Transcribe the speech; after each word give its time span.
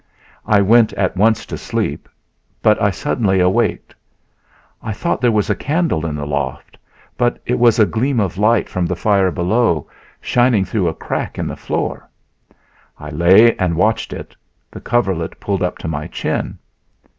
I 0.47 0.61
went 0.61 0.93
at 0.93 1.15
once 1.15 1.45
to 1.45 1.59
sleep, 1.59 2.09
but 2.63 2.81
I 2.81 2.89
suddenly 2.89 3.39
awaked. 3.39 3.93
I 4.81 4.93
thought 4.93 5.21
there 5.21 5.31
was 5.31 5.51
a 5.51 5.55
candle 5.55 6.07
in 6.07 6.15
the 6.15 6.25
loft, 6.25 6.75
but 7.19 7.39
it 7.45 7.59
was 7.59 7.77
a 7.77 7.85
gleam 7.85 8.19
of 8.19 8.39
light 8.39 8.67
from 8.67 8.87
the 8.87 8.95
fire 8.95 9.29
below, 9.29 9.85
shining 10.19 10.65
through 10.65 10.87
a 10.87 10.95
crack 10.95 11.37
in 11.37 11.45
the 11.45 11.55
floor. 11.55 12.09
I 12.99 13.09
lay 13.09 13.55
and 13.57 13.75
watched 13.75 14.11
it, 14.11 14.35
the 14.71 14.81
coverlet 14.81 15.39
pulled 15.39 15.61
up 15.61 15.77
to 15.77 15.87
my 15.87 16.07
chin. 16.07 16.57